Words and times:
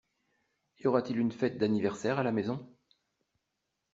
Y 0.79 0.87
aura-t-il 0.87 1.19
une 1.19 1.31
fête 1.31 1.59
d’anniversaire 1.59 2.17
à 2.17 2.23
la 2.23 2.31
maison? 2.31 2.67